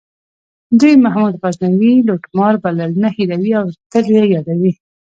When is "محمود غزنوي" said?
1.03-1.93